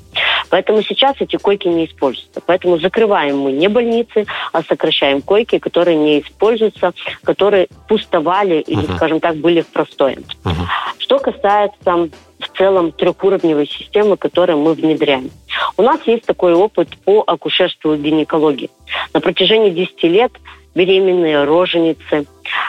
Поэтому 0.50 0.82
сейчас 0.82 1.16
эти 1.20 1.36
койки 1.36 1.68
не 1.68 1.86
используются. 1.86 2.40
Поэтому 2.44 2.78
закрываем 2.78 3.38
мы 3.38 3.52
не 3.52 3.68
больницы, 3.68 4.26
а 4.52 4.62
сокращаем 4.62 5.22
койки, 5.22 5.58
которые 5.58 5.96
не 5.96 6.20
используются, 6.20 6.92
которые 7.22 7.68
пустовали 7.88 8.60
или, 8.60 8.82
uh-huh. 8.82 8.96
скажем 8.96 9.20
так, 9.20 9.36
были 9.36 9.60
в 9.60 9.68
простое. 9.68 10.16
Uh-huh. 10.44 10.52
Что 10.98 11.18
касается 11.18 12.08
в 12.38 12.56
целом 12.56 12.92
трехуровневой 12.92 13.66
системы, 13.66 14.16
которую 14.16 14.58
мы 14.58 14.74
внедряем. 14.74 15.30
У 15.76 15.82
нас 15.82 16.00
есть 16.06 16.24
такой 16.24 16.54
опыт 16.54 16.88
по 17.04 17.24
акушерству 17.26 17.94
и 17.94 17.98
гинекологии. 17.98 18.70
На 19.12 19.20
протяжении 19.20 19.70
10 19.70 20.02
лет 20.04 20.32
беременные, 20.74 21.44
роженицы, 21.44 22.26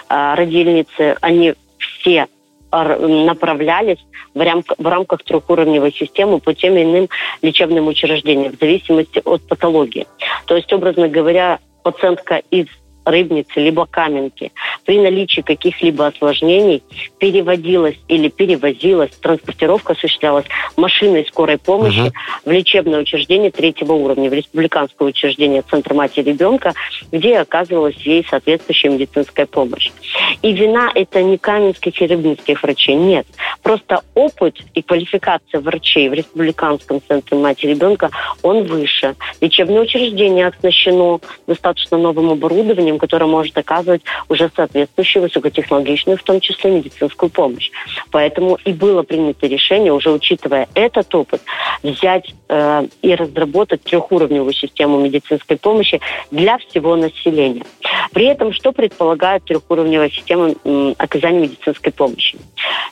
а, 0.08 0.36
родильницы, 0.36 1.16
они 1.22 1.54
все 1.78 2.28
направлялись 2.72 4.00
в, 4.34 4.40
рамках, 4.40 4.78
в 4.78 4.88
рамках 4.88 5.24
трехуровневой 5.24 5.92
системы 5.92 6.40
по 6.40 6.54
тем 6.54 6.76
или 6.76 6.84
иным 6.84 7.10
лечебным 7.42 7.88
учреждениям 7.88 8.54
в 8.56 8.60
зависимости 8.60 9.22
от 9.26 9.42
патологии. 9.48 10.08
То 10.46 10.56
есть, 10.56 10.72
образно 10.72 11.08
говоря, 11.08 11.60
пациентка 11.84 12.42
из 12.52 12.68
рыбницы, 13.10 13.60
либо 13.60 13.86
каменки 13.86 14.52
при 14.86 15.00
наличии 15.00 15.42
каких-либо 15.42 16.08
осложнений 16.08 16.84
переводилась 17.20 17.98
или 18.08 18.30
перевозилась, 18.30 19.12
транспортировка 19.22 19.94
осуществлялась 19.94 20.46
машиной 20.76 21.26
скорой 21.26 21.58
помощи 21.58 22.00
угу. 22.00 22.12
в 22.46 22.52
лечебное 22.52 23.00
учреждение 23.00 23.52
третьего 23.52 23.94
уровня, 23.94 24.30
в 24.30 24.34
республиканское 24.34 25.08
учреждение 25.08 25.62
Центра 25.62 25.94
матери 25.94 26.22
и 26.22 26.34
ребенка, 26.34 26.74
где 27.12 27.38
оказывалась 27.38 27.96
ей 27.98 28.26
соответствующая 28.30 28.90
медицинская 28.90 29.46
помощь. 29.46 29.92
И 30.42 30.54
вина 30.54 30.92
это 30.94 31.22
не 31.22 31.38
каменских 31.38 32.02
и 32.02 32.08
рыбницких 32.08 32.64
врачей, 32.64 32.96
нет. 32.96 33.28
Просто 33.62 34.02
опыт 34.16 34.58
и 34.74 34.82
квалификация 34.82 35.62
врачей 35.62 36.10
в 36.10 36.14
республиканском 36.14 37.02
Центре 37.08 37.38
матери 37.38 37.70
и 37.70 37.74
ребенка, 37.74 38.10
он 38.42 38.64
выше. 38.64 39.16
Лечебное 39.42 39.82
учреждение 39.82 40.48
оснащено 40.48 41.20
достаточно 41.48 41.98
новым 41.98 42.32
оборудованием, 42.32 42.99
которое 43.00 43.26
может 43.26 43.58
оказывать 43.58 44.02
уже 44.28 44.52
соответствующую 44.56 45.24
высокотехнологичную, 45.24 46.18
в 46.18 46.24
том 46.24 46.40
числе 46.40 46.72
медицинскую 46.72 47.30
помощь. 47.30 47.72
Поэтому 48.12 48.58
и 48.66 48.74
было 48.74 49.04
принято 49.04 49.48
решение, 49.48 49.92
уже 49.92 50.12
учитывая 50.12 50.68
этот 50.76 51.14
опыт, 51.16 51.42
взять 51.84 52.34
э, 52.50 52.88
и 53.02 53.16
разработать 53.16 53.84
трехуровневую 53.84 54.54
систему 54.54 55.00
медицинской 55.00 55.58
помощи 55.58 56.00
для 56.32 56.58
всего 56.58 56.96
населения. 56.96 57.66
При 58.12 58.26
этом, 58.26 58.54
что 58.54 58.72
предполагает 58.72 59.46
трехуровневая 59.46 60.10
система 60.10 60.54
э, 60.64 60.94
оказания 60.98 61.40
медицинской 61.40 61.92
помощи? 61.92 62.38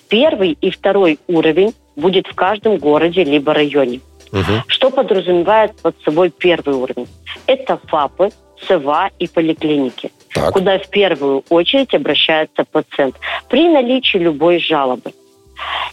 Первый 0.10 0.58
и 0.60 0.72
второй 0.72 1.20
уровень 1.28 1.74
будет 1.96 2.28
в 2.28 2.36
каждом 2.36 2.78
городе 2.78 3.24
либо 3.24 3.54
районе. 3.54 4.00
Угу. 4.32 4.64
Что 4.68 4.90
подразумевает 4.90 5.76
под 5.82 5.96
собой 6.04 6.30
первый 6.30 6.76
уровень? 6.76 7.08
Это 7.46 7.80
ФАПы, 7.88 8.30
СВА 8.68 9.12
и 9.20 9.28
поликлиники, 9.28 10.12
так. 10.34 10.54
куда 10.54 10.80
в 10.80 10.90
первую 10.90 11.44
очередь 11.50 11.94
обращается 11.94 12.64
пациент 12.64 13.16
при 13.50 13.70
наличии 13.70 14.18
любой 14.18 14.60
жалобы. 14.60 15.12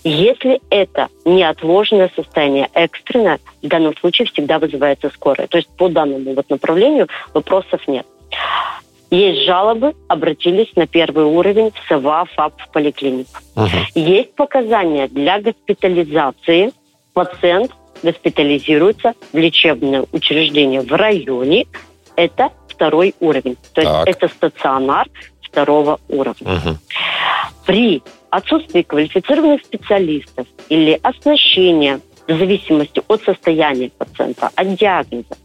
Если 0.02 0.60
это 0.70 1.08
неотложное 1.24 2.10
состояние, 2.14 2.68
экстренное, 2.74 3.38
в 3.62 3.68
данном 3.68 3.96
случае 3.96 4.28
всегда 4.28 4.58
вызывается 4.58 5.10
скорая. 5.10 5.46
То 5.46 5.56
есть 5.56 5.68
по 5.76 5.88
данному 5.88 6.34
вот 6.34 6.50
направлению 6.50 7.08
вопросов 7.32 7.80
нет. 7.88 8.06
Есть 9.10 9.44
жалобы, 9.44 9.94
обратились 10.08 10.74
на 10.76 10.86
первый 10.86 11.24
уровень 11.24 11.70
в 11.70 11.88
СВА, 11.88 12.26
ФАП, 12.34 12.60
в 12.60 12.72
поликлинику. 12.72 13.30
Угу. 13.54 13.68
Есть 13.94 14.34
показания 14.34 15.08
для 15.08 15.40
госпитализации. 15.40 16.72
Пациент 17.12 17.70
госпитализируется 18.02 19.14
в 19.32 19.36
лечебное 19.36 20.04
учреждение 20.12 20.80
в 20.80 20.92
районе. 20.92 21.66
Это 22.16 22.50
второй 22.68 23.14
уровень. 23.20 23.56
То 23.74 23.82
так. 23.82 24.06
есть 24.06 24.16
это 24.18 24.28
стационар 24.34 25.08
второго 25.42 26.00
уровня. 26.08 26.54
Угу. 26.54 26.76
При 27.66 28.02
отсутствии 28.30 28.82
квалифицированных 28.82 29.62
специалистов 29.62 30.46
или 30.68 30.98
оснащения 31.02 32.00
в 32.26 32.36
зависимости 32.36 33.02
от 33.06 33.22
состояния 33.22 33.90
пациента, 33.90 34.50
от 34.54 34.74
диагноза, 34.74 35.36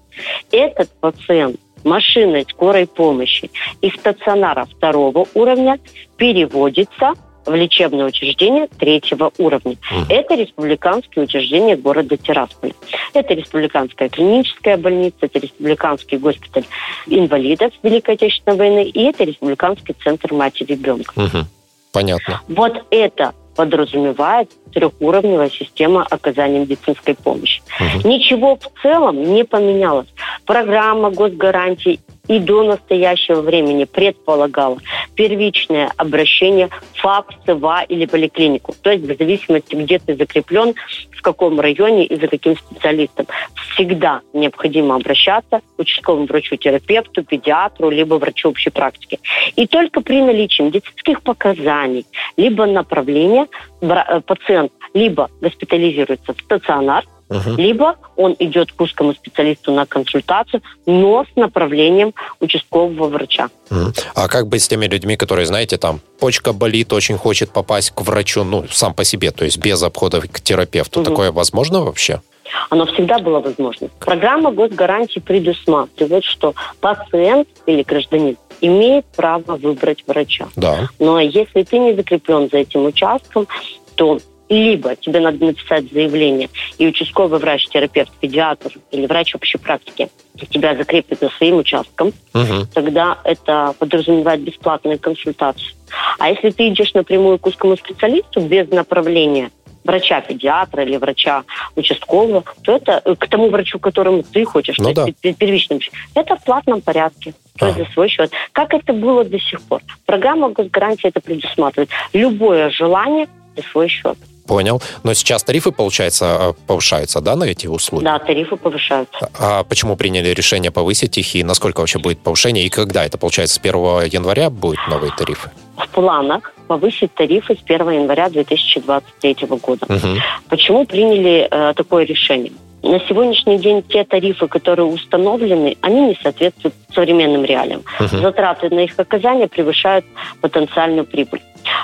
этот 0.52 0.90
пациент 1.00 1.60
машиной 1.84 2.46
скорой 2.50 2.88
помощи 2.88 3.52
из 3.82 3.94
стационара 3.94 4.66
второго 4.66 5.26
уровня 5.34 5.80
переводится 6.18 7.14
в 7.50 7.56
лечебное 7.56 8.06
учреждение 8.06 8.68
третьего 8.68 9.32
уровня. 9.38 9.76
Угу. 9.92 10.06
Это 10.10 10.36
республиканские 10.36 11.26
учреждения 11.26 11.76
города 11.76 12.16
Тирасполя. 12.18 12.74
Это 13.14 13.34
республиканская 13.34 14.10
клиническая 14.10 14.78
больница, 14.78 15.18
это 15.22 15.40
республиканский 15.40 16.18
госпиталь 16.18 16.66
инвалидов 17.08 17.74
Великой 17.84 18.16
Отечественной 18.16 18.58
войны 18.58 18.84
и 18.86 19.04
это 19.04 19.24
республиканский 19.24 19.96
центр 20.04 20.34
матери 20.34 20.74
ребенка. 20.74 21.14
Угу. 21.16 21.46
Понятно. 21.92 22.42
Вот 22.48 22.86
это 22.92 23.34
подразумевает 23.56 24.50
трехуровневая 24.74 25.50
система 25.50 26.06
оказания 26.10 26.60
медицинской 26.60 27.16
помощи. 27.16 27.62
Угу. 27.80 28.08
Ничего 28.08 28.56
в 28.56 28.82
целом 28.82 29.22
не 29.22 29.44
поменялось. 29.44 30.08
Программа 30.46 31.10
госгарантий 31.10 32.00
и 32.30 32.40
до 32.40 32.64
настоящего 32.64 33.42
времени 33.42 33.84
предполагала 33.84 34.78
первичное 35.16 35.92
обращение 35.98 36.70
в 36.94 37.02
ФАП, 37.02 37.32
СВА 37.46 37.84
или 37.90 38.06
поликлинику. 38.06 38.74
То 38.82 38.92
есть 38.92 39.04
в 39.04 39.18
зависимости, 39.18 39.76
где 39.76 40.00
ты 40.00 40.16
закреплен, 40.16 40.76
в 41.12 41.22
каком 41.22 41.60
районе 41.60 42.06
и 42.06 42.16
за 42.16 42.28
каким 42.28 42.56
специалистом. 42.56 43.26
Всегда 43.74 44.22
необходимо 44.32 44.96
обращаться 44.96 45.62
к 45.76 45.80
участковому 45.80 46.28
врачу-терапевту, 46.28 47.24
педиатру, 47.24 47.90
либо 47.90 48.16
врачу 48.16 48.50
общей 48.50 48.70
практики. 48.70 49.20
И 49.56 49.66
только 49.66 50.02
при 50.02 50.22
наличии 50.22 50.62
медицинских 50.62 51.24
показаний, 51.24 52.06
либо 52.38 52.68
направления 52.68 53.48
э, 53.82 54.22
пациент 54.22 54.72
либо 54.94 55.30
госпитализируется 55.42 56.34
в 56.34 56.42
стационар, 56.42 57.06
Угу. 57.30 57.56
Либо 57.58 57.96
он 58.16 58.36
идет 58.40 58.72
к 58.72 58.82
узкому 58.82 59.14
специалисту 59.14 59.72
на 59.72 59.86
консультацию, 59.86 60.62
но 60.86 61.26
с 61.32 61.36
направлением 61.36 62.14
участкового 62.40 63.08
врача. 63.08 63.50
Угу. 63.70 63.94
А 64.16 64.28
как 64.28 64.48
быть 64.48 64.64
с 64.64 64.68
теми 64.68 64.88
людьми, 64.88 65.16
которые, 65.16 65.46
знаете, 65.46 65.78
там, 65.78 66.02
почка 66.20 66.54
болит, 66.54 66.92
очень 66.92 67.18
хочет 67.18 67.52
попасть 67.52 67.92
к 67.92 68.02
врачу, 68.02 68.44
ну, 68.44 68.66
сам 68.72 68.94
по 68.94 69.04
себе, 69.04 69.32
то 69.32 69.46
есть 69.46 69.58
без 69.58 69.82
обхода 69.84 70.22
к 70.22 70.42
терапевту? 70.42 71.02
Угу. 71.02 71.10
Такое 71.10 71.32
возможно 71.32 71.84
вообще? 71.84 72.22
Оно 72.70 72.86
всегда 72.88 73.20
было 73.20 73.40
возможно. 73.40 73.90
Программа 74.00 74.52
госгарантии 74.52 75.20
предусматривает, 75.20 76.24
что 76.24 76.56
пациент 76.82 77.48
или 77.68 77.84
гражданин 77.84 78.38
имеет 78.62 79.06
право 79.16 79.56
выбрать 79.56 80.04
врача. 80.08 80.48
Да. 80.56 80.90
Но 81.00 81.20
если 81.20 81.64
ты 81.64 81.78
не 81.78 81.94
закреплен 81.94 82.50
за 82.50 82.58
этим 82.58 82.86
участком, 82.86 83.48
то 83.96 84.20
либо 84.50 84.96
тебе 84.96 85.20
надо 85.20 85.46
написать 85.46 85.92
заявление, 85.92 86.50
и 86.78 86.88
участковый 86.88 87.40
врач, 87.40 87.68
терапевт, 87.68 88.12
педиатр 88.20 88.74
или 88.92 89.06
врач 89.06 89.36
общей 89.36 89.58
практики 89.58 90.10
тебя 90.50 90.76
закрепит 90.76 91.20
за 91.20 91.30
своим 91.30 91.58
участком, 91.58 92.14
угу. 92.34 92.66
тогда 92.74 93.20
это 93.24 93.74
подразумевает 93.78 94.42
бесплатную 94.42 94.98
консультацию. 94.98 95.74
А 96.18 96.30
если 96.30 96.50
ты 96.52 96.70
идешь 96.70 96.94
напрямую 96.94 97.40
к 97.40 97.46
узкому 97.46 97.78
специалисту 97.78 98.42
без 98.42 98.70
направления 98.70 99.52
врача-педиатра 99.84 100.84
или 100.84 100.98
врача 100.98 101.44
участкового, 101.76 102.44
то 102.64 102.76
это 102.76 103.02
э, 103.04 103.16
к 103.16 103.28
тому 103.28 103.50
врачу, 103.50 103.80
которому 103.80 104.24
ты 104.24 104.46
хочешь, 104.46 104.78
ну, 104.78 104.94
то 104.94 105.06
да. 105.06 105.06
есть 105.08 105.38
первичным, 105.38 105.80
это 106.16 106.36
в 106.36 106.44
платном 106.44 106.82
порядке. 106.82 107.34
То 107.58 107.68
есть 107.68 107.78
за 107.78 107.86
свой 107.94 108.08
счет. 108.08 108.32
Как 108.54 108.74
это 108.74 108.94
было 108.94 109.26
до 109.26 109.38
сих 109.38 109.62
пор? 109.62 109.82
Программа 110.06 110.50
госгарантии 110.50 111.10
это 111.10 111.20
предусматривает. 111.20 111.90
Любое 112.14 112.70
желание 112.70 113.28
за 113.58 113.64
свой 113.64 113.90
счет. 113.90 114.18
Понял. 114.50 114.82
Но 115.04 115.14
сейчас 115.14 115.44
тарифы, 115.44 115.72
получается, 115.72 116.26
э, 116.26 116.54
повышаются, 116.66 117.22
да, 117.22 117.36
на 117.36 117.44
эти 117.44 117.68
услуги? 117.68 118.04
Да, 118.04 118.18
тарифы 118.18 118.56
повышаются. 118.56 119.30
А 119.38 119.64
почему 119.64 119.96
приняли 119.96 120.30
решение 120.30 120.72
повысить 120.72 121.20
их, 121.20 121.36
и 121.36 121.44
насколько 121.44 121.82
вообще 121.82 122.00
будет 122.00 122.20
повышение, 122.20 122.66
и 122.66 122.70
когда 122.70 123.06
это, 123.06 123.20
получается, 123.20 123.58
с 123.58 123.60
1 123.60 123.76
января 124.12 124.50
будут 124.50 124.80
новые 124.90 125.14
тарифы? 125.16 125.52
В 125.78 125.88
планах 125.90 126.52
повысить 126.68 127.14
тарифы 127.14 127.54
с 127.54 127.60
1 127.64 127.92
января 127.92 128.30
2023 128.30 129.36
года. 129.62 129.86
Угу. 129.88 130.18
Почему 130.50 130.84
приняли 130.86 131.48
э, 131.52 131.74
такое 131.76 132.06
решение? 132.06 132.52
На 132.82 133.00
сегодняшний 133.02 133.60
день 133.60 133.84
те 133.84 134.04
тарифы, 134.04 134.48
которые 134.48 134.88
установлены, 134.88 135.78
они 135.82 136.08
не 136.08 136.18
соответствуют 136.24 136.74
современным 136.96 137.46
реалиям. 137.46 137.84
Угу. 138.00 138.18
Затраты 138.18 138.70
на 138.70 138.80
их 138.80 138.94
оказание 138.98 139.48
превышают 139.48 140.06
потенциальную 140.42 141.06
прибыль. 141.06 141.42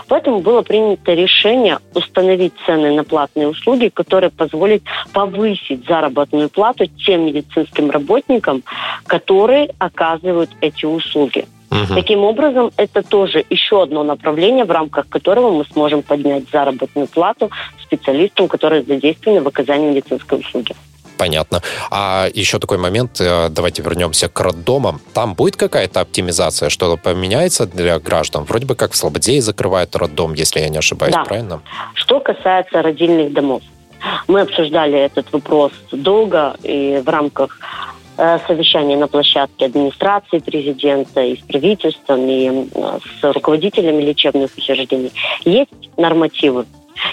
Поэтому 0.08 0.40
было 0.40 0.62
принято 0.62 1.14
решение 1.14 1.80
установить 1.94 2.54
цены 2.66 2.94
на 2.94 3.04
платные 3.04 3.48
услуги, 3.48 3.90
которые 3.94 4.30
позволят 4.30 4.84
повысить 5.14 5.86
заработную 5.88 6.50
плату 6.50 6.86
тем 6.88 7.26
медицинским 7.26 7.90
работникам, 7.90 8.64
которые 9.08 9.74
оказывают 9.80 10.50
эти 10.62 10.86
услуги. 10.86 11.46
Угу. 11.72 11.96
Таким 11.96 12.24
образом, 12.24 12.72
это 12.78 13.02
тоже 13.02 13.44
еще 13.50 13.84
одно 13.84 14.04
направление, 14.04 14.66
в 14.66 14.72
рамках 14.72 15.10
которого 15.10 15.52
мы 15.52 15.66
сможем 15.66 16.04
поднять 16.04 16.44
заработную 16.52 17.08
плату 17.08 17.50
специалистам, 17.82 18.48
которые 18.48 18.84
задействованы 18.84 19.42
в 19.42 19.48
оказании 19.48 19.90
медицинской 19.90 20.40
услуги. 20.40 20.76
Понятно. 21.18 21.62
А 21.92 22.28
еще 22.34 22.60
такой 22.60 22.78
момент, 22.78 23.20
э, 23.20 23.50
давайте 23.50 23.82
вернемся 23.82 24.28
к 24.28 24.40
роддомам. 24.40 25.00
Там 25.14 25.34
будет 25.34 25.56
какая-то 25.56 26.02
оптимизация, 26.02 26.70
что-то 26.70 26.98
поменяется 26.98 27.66
для 27.66 28.00
граждан? 28.00 28.44
Вроде 28.44 28.66
бы 28.66 28.76
как 28.76 28.92
в 28.92 28.96
Слободее 28.96 29.42
закрывают 29.42 29.96
роддом, 29.96 30.34
если 30.34 30.60
я 30.60 30.70
не 30.70 30.78
ошибаюсь, 30.78 31.14
да. 31.14 31.24
правильно? 31.24 31.62
Что 31.94 32.20
касается 32.20 32.82
родильных 32.82 33.34
домов. 33.34 33.62
Мы 34.28 34.42
обсуждали 34.42 34.98
этот 35.00 35.32
вопрос 35.32 35.72
долго 35.92 36.56
и 36.64 37.02
в 37.04 37.10
рамках 37.10 37.58
э, 38.18 38.40
совещания 38.48 38.98
на 38.98 39.08
площадке 39.08 39.66
администрации 39.66 40.40
президента 40.40 41.22
и 41.22 41.38
с 41.38 41.40
правительством, 41.40 42.28
и 42.28 42.68
э, 42.74 43.00
с 43.20 43.34
руководителями 43.34 44.04
лечебных 44.04 44.52
учреждений. 44.58 45.12
Есть 45.44 45.72
нормативы 45.98 46.66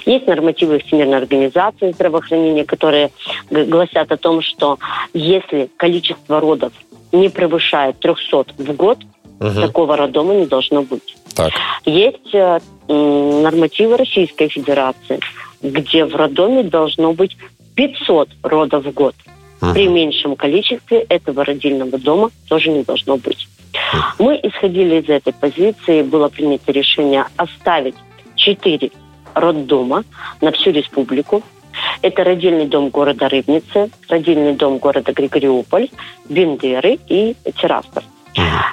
есть 0.06 0.26
нормативы 0.26 0.78
Всемирной 0.80 1.18
организации 1.18 1.92
здравоохранения, 1.92 2.64
которые 2.64 3.10
гласят 3.50 4.12
о 4.12 4.16
том, 4.16 4.42
что 4.42 4.78
если 5.12 5.68
количество 5.76 6.40
родов 6.40 6.72
не 7.12 7.28
превышает 7.28 7.98
300 8.00 8.46
в 8.58 8.76
год, 8.76 8.98
угу. 9.40 9.60
такого 9.60 9.96
роддома 9.96 10.34
не 10.34 10.46
должно 10.46 10.82
быть. 10.82 11.16
Так. 11.34 11.52
Есть 11.84 12.34
э, 12.34 12.58
нормативы 12.88 13.96
Российской 13.96 14.48
Федерации, 14.48 15.20
где 15.62 16.04
в 16.04 16.14
роддоме 16.14 16.62
должно 16.62 17.12
быть 17.12 17.36
500 17.74 18.28
родов 18.42 18.84
в 18.84 18.92
год. 18.92 19.14
Угу. 19.60 19.72
При 19.72 19.88
меньшем 19.88 20.36
количестве 20.36 21.00
этого 21.08 21.44
родильного 21.44 21.98
дома 21.98 22.30
тоже 22.48 22.70
не 22.70 22.82
должно 22.82 23.16
быть. 23.16 23.48
Мы 24.18 24.38
исходили 24.42 25.00
из 25.00 25.08
этой 25.08 25.32
позиции, 25.32 26.02
было 26.02 26.28
принято 26.28 26.72
решение 26.72 27.24
оставить 27.36 27.94
4 28.36 28.90
роддома 29.34 30.04
на 30.40 30.52
всю 30.52 30.70
республику. 30.70 31.42
Это 32.02 32.24
родильный 32.24 32.66
дом 32.66 32.90
города 32.90 33.28
Рыбницы, 33.28 33.90
родильный 34.08 34.54
дом 34.54 34.78
города 34.78 35.12
Григориуполь, 35.12 35.88
Бендеры 36.28 36.98
и 37.08 37.34
Тирасполь. 37.60 38.04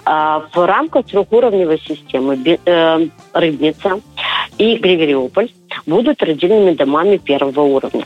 А, 0.05 0.45
в 0.53 0.65
рамках 0.65 1.05
трехуровневой 1.05 1.79
системы 1.79 2.37
э, 2.65 3.07
Рыбница 3.33 4.01
и 4.57 4.75
Григориуполь 4.77 5.49
будут 5.85 6.21
родильными 6.23 6.73
домами 6.73 7.17
первого 7.17 7.61
уровня. 7.61 8.05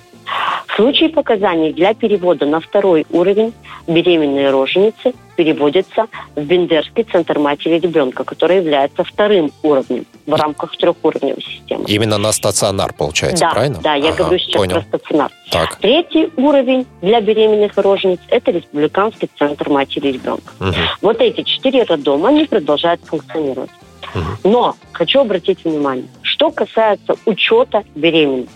В 0.68 0.76
случае 0.76 1.10
показаний 1.10 1.72
для 1.72 1.94
перевода 1.94 2.46
на 2.46 2.60
второй 2.60 3.06
уровень 3.12 3.54
беременные 3.88 4.50
роженицы 4.50 5.14
переводятся 5.36 6.08
в 6.36 6.42
Бендерский 6.42 7.04
центр 7.04 7.38
матери 7.38 7.78
ребенка, 7.78 8.24
который 8.24 8.58
является 8.58 9.04
вторым 9.04 9.52
уровнем 9.62 10.06
в 10.26 10.34
рамках 10.34 10.76
трехуровневой 10.78 11.42
системы. 11.42 11.86
Именно 11.88 12.18
на 12.18 12.32
стационар, 12.32 12.94
получается, 12.94 13.46
да, 13.46 13.52
правильно? 13.52 13.80
Да, 13.82 13.96
я 13.96 14.10
ага, 14.10 14.18
говорю 14.18 14.40
сейчас 14.40 14.54
понял. 14.54 14.76
про 14.76 14.82
стационар. 14.82 15.32
Так. 15.52 15.76
Третий 15.78 16.30
уровень 16.38 16.86
для 17.02 17.22
беременных 17.22 17.78
рожениц– 17.78 18.20
это 18.30 18.52
Республиканский 18.52 19.30
центр 19.38 19.70
матери 19.70 20.12
ребенка. 20.12 20.54
Угу. 20.60 20.74
Вот 21.02 21.22
эти 21.22 21.44
четыре 21.44 21.84
роддома, 21.84 22.30
они 22.30 22.46
продолжают 22.46 23.02
функционировать. 23.06 23.72
Угу. 24.16 24.50
Но 24.50 24.76
хочу 24.92 25.20
обратить 25.20 25.64
внимание, 25.64 26.08
что 26.22 26.52
касается 26.52 27.16
учета 27.26 27.84
беременных. 27.96 28.50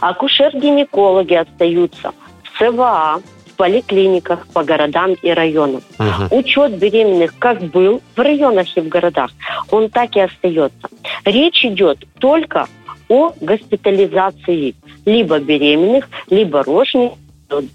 Акушер-гинекологи 0.00 1.34
остаются 1.34 2.12
в 2.42 2.58
ЦВА, 2.58 3.20
в 3.52 3.56
поликлиниках 3.56 4.46
по 4.48 4.64
городам 4.64 5.14
и 5.22 5.30
районам. 5.30 5.82
Угу. 5.98 6.38
Учет 6.38 6.78
беременных 6.78 7.38
как 7.38 7.62
был 7.62 8.00
в 8.16 8.20
районах 8.20 8.76
и 8.76 8.80
в 8.80 8.88
городах, 8.88 9.30
он 9.70 9.88
так 9.90 10.16
и 10.16 10.20
остается. 10.20 10.88
Речь 11.24 11.64
идет 11.64 11.98
только 12.18 12.66
о 13.08 13.32
госпитализации 13.40 14.74
либо 15.04 15.38
беременных, 15.38 16.08
либо 16.30 16.62
рожниц 16.62 17.12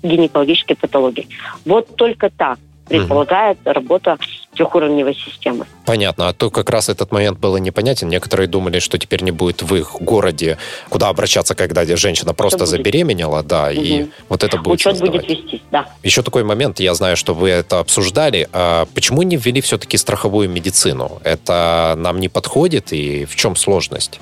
гинекологической 0.02 0.76
патологии. 0.76 1.28
Вот 1.66 1.96
только 1.96 2.30
так 2.30 2.58
предполагает 2.88 3.60
угу. 3.64 3.74
работа 3.74 4.18
трехуровневой 4.58 5.14
системы. 5.14 5.66
Понятно. 5.86 6.28
А 6.30 6.34
то 6.34 6.50
как 6.50 6.70
раз 6.70 6.90
этот 6.90 7.12
момент 7.12 7.40
был 7.40 7.56
непонятен. 7.58 8.10
Некоторые 8.10 8.48
думали, 8.48 8.80
что 8.80 8.98
теперь 8.98 9.24
не 9.24 9.32
будет 9.32 9.62
в 9.62 9.76
их 9.76 9.96
городе, 10.02 10.58
куда 10.90 11.10
обращаться, 11.10 11.56
когда 11.56 11.86
женщина 11.96 12.34
просто 12.34 12.58
это 12.58 12.66
забеременела, 12.66 13.44
да, 13.44 13.66
угу. 13.66 13.82
и 13.82 14.08
вот 14.30 14.44
это 14.44 14.58
будет 14.58 14.80
Учет 14.80 15.00
будет 15.00 15.30
вестись, 15.30 15.62
да. 15.72 15.88
Еще 16.04 16.24
такой 16.24 16.44
момент, 16.44 16.80
я 16.80 16.94
знаю, 16.94 17.16
что 17.16 17.34
вы 17.34 17.50
это 17.50 17.80
обсуждали. 17.80 18.50
А 18.52 18.86
почему 18.94 19.22
не 19.22 19.38
ввели 19.38 19.62
все-таки 19.62 19.98
страховую 19.98 20.50
медицину? 20.50 21.22
Это 21.24 21.96
нам 21.98 22.20
не 22.20 22.30
подходит, 22.30 22.94
и 22.94 23.26
в 23.26 23.36
чем 23.36 23.56
сложность? 23.56 24.20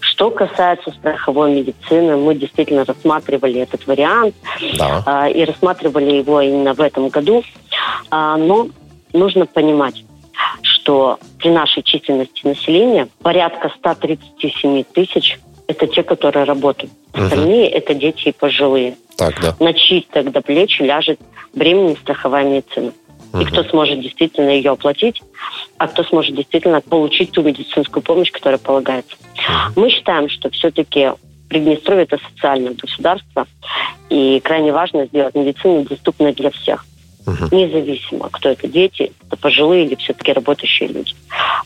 Что 0.00 0.30
касается 0.30 0.90
страховой 0.92 1.52
медицины, 1.52 2.16
мы 2.16 2.34
действительно 2.34 2.84
рассматривали 2.84 3.60
этот 3.60 3.86
вариант 3.86 4.34
да. 4.76 5.26
э, 5.26 5.32
и 5.32 5.44
рассматривали 5.44 6.12
его 6.12 6.40
именно 6.40 6.74
в 6.74 6.80
этом 6.80 7.08
году. 7.08 7.42
Э, 8.10 8.36
но 8.38 8.68
нужно 9.12 9.46
понимать, 9.46 10.04
что 10.62 11.18
при 11.38 11.50
нашей 11.50 11.82
численности 11.82 12.46
населения 12.46 13.08
порядка 13.22 13.72
137 13.78 14.84
тысяч 14.84 15.38
это 15.66 15.86
те, 15.86 16.02
которые 16.02 16.44
работают. 16.44 16.92
Остальные 17.12 17.68
угу. 17.68 17.76
это 17.76 17.94
дети 17.94 18.28
и 18.28 18.32
пожилые. 18.32 18.96
Так, 19.16 19.40
да. 19.40 19.56
На 19.60 19.72
чьи 19.74 20.06
тогда 20.10 20.40
плечи 20.40 20.82
ляжет 20.82 21.20
бременная 21.54 21.96
страховая 21.96 22.44
медицина. 22.44 22.92
Угу. 23.32 23.42
И 23.42 23.44
кто 23.46 23.64
сможет 23.64 24.00
действительно 24.00 24.50
ее 24.50 24.70
оплатить, 24.70 25.20
а 25.76 25.88
кто 25.88 26.04
сможет 26.04 26.34
действительно 26.34 26.80
получить 26.80 27.32
ту 27.32 27.42
медицинскую 27.42 28.02
помощь, 28.02 28.30
которая 28.30 28.58
полагается. 28.58 29.16
Угу. 29.16 29.80
Мы 29.80 29.90
считаем, 29.90 30.28
что 30.28 30.50
все-таки 30.50 31.10
Приднестровье 31.48 32.04
это 32.04 32.18
социальное 32.18 32.74
государство, 32.74 33.46
и 34.10 34.38
крайне 34.40 34.70
важно 34.70 35.06
сделать 35.06 35.34
медицину 35.34 35.82
доступной 35.82 36.34
для 36.34 36.50
всех 36.50 36.84
угу. 37.28 37.56
независимо, 37.56 38.28
кто 38.30 38.48
это 38.50 38.68
дети, 38.68 39.12
это 39.26 39.36
пожилые 39.36 39.86
или 39.86 39.94
все-таки 39.96 40.32
работающие 40.32 40.88
люди. 40.88 41.12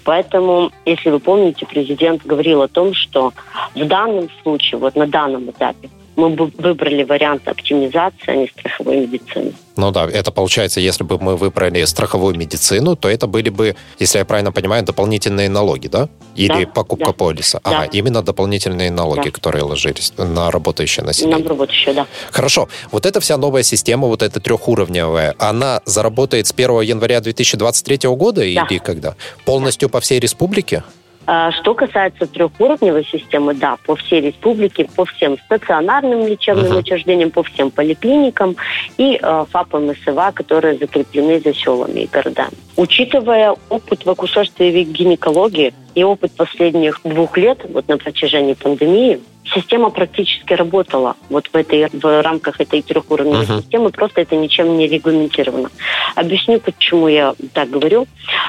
Поэтому, 0.05 0.73
если 0.85 1.11
вы 1.11 1.21
помните, 1.21 1.67
президент 1.67 2.25
говорил 2.25 2.63
о 2.63 2.69
том, 2.69 2.95
что 2.95 3.33
в 3.75 3.85
данном 3.87 4.29
случае, 4.43 4.79
вот 4.79 4.97
на 4.97 5.07
данном 5.07 5.51
этапе, 5.51 5.89
мы 6.17 6.31
бы 6.31 6.47
выбрали 6.59 7.05
вариант 7.05 7.49
оптимизации, 7.49 8.29
а 8.29 8.37
не 8.37 8.49
страховой 8.49 9.01
медицины. 9.01 9.53
Ну 9.77 9.91
да, 9.91 10.05
это 10.05 10.31
получается, 10.31 10.81
если 10.81 11.05
бы 11.05 11.19
мы 11.19 11.37
выбрали 11.37 11.85
страховую 11.85 12.37
медицину, 12.37 12.97
то 12.97 13.09
это 13.09 13.27
были 13.27 13.49
бы, 13.49 13.75
если 13.99 14.19
я 14.19 14.25
правильно 14.25 14.53
понимаю, 14.53 14.85
дополнительные 14.85 15.49
налоги, 15.49 15.89
да? 15.89 16.09
Или 16.37 16.65
да, 16.65 16.71
покупка 16.71 17.07
да. 17.07 17.13
полиса? 17.13 17.61
Да. 17.65 17.71
Ага, 17.71 17.85
именно 17.93 18.23
дополнительные 18.23 18.91
налоги, 18.91 19.25
да. 19.25 19.31
которые 19.31 19.63
ложились 19.65 20.13
на 20.19 20.51
работающее 20.51 21.05
население. 21.05 21.39
На 21.39 21.49
работающее, 21.49 21.95
да. 21.95 22.07
Хорошо. 22.31 22.69
Вот 22.91 23.07
эта 23.07 23.21
вся 23.21 23.39
новая 23.39 23.63
система, 23.63 24.09
вот 24.09 24.23
эта 24.23 24.41
трехуровневая, 24.41 25.35
она 25.39 25.81
заработает 25.87 26.47
с 26.47 26.53
1 26.53 26.81
января 26.83 27.21
2023 27.21 28.09
года 28.11 28.41
да. 28.41 28.47
или 28.47 28.79
когда? 28.79 29.15
Полностью 29.45 29.89
по 29.89 30.01
всей 30.01 30.21
республике? 30.21 30.85
А, 31.25 31.53
что 31.53 31.75
касается 31.75 32.27
трехуровневой 32.27 33.05
системы, 33.05 33.55
да, 33.55 33.77
по 33.87 33.95
всей 33.95 34.21
республике, 34.21 34.89
по 34.97 35.05
всем 35.05 35.39
стационарным 35.39 36.27
лечебным 36.27 36.73
uh-huh. 36.73 36.81
учреждениям, 36.81 37.31
по 37.31 37.43
всем 37.45 37.71
поликлиникам 37.71 38.57
и 38.99 39.19
э, 39.23 39.45
ФАПам 39.51 39.95
СВА, 40.05 40.33
которые 40.33 40.79
закреплены 40.79 41.41
за 41.41 41.55
селами 41.55 42.01
и 42.01 42.07
городами. 42.07 42.53
Учитывая 42.77 43.55
опыт 43.69 44.05
в 44.05 44.11
акушерстве 44.11 44.83
и 44.83 44.85
гинекологии 44.85 45.73
и 45.95 46.03
опыт 46.03 46.33
последних 46.33 47.01
двух 47.05 47.37
лет, 47.37 47.59
вот 47.69 47.89
на 47.89 47.99
протяжении 47.99 48.55
пандемии, 48.55 49.21
система 49.45 49.91
практически 49.91 50.53
работала 50.53 51.17
вот 51.29 51.49
в, 51.49 51.57
этой, 51.57 51.89
в 51.93 52.23
рамках 52.23 52.61
этой 52.61 52.83
трехуровневой 52.83 53.45
uh-huh. 53.45 53.63
системы, 53.63 53.91
просто 53.91 54.21
это 54.21 54.37
ничем 54.37 54.77
не 54.77 54.87
регламентировано. 54.87 55.71
Объясню, 56.15 56.61
почему 56.61 57.09
я 57.09 57.35
так 57.53 57.71
говорю. 57.71 58.07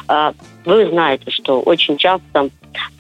А, 0.08 0.34
вы 0.66 0.88
знаете, 0.90 1.32
что 1.32 1.62
очень 1.62 1.98
часто 1.98 2.50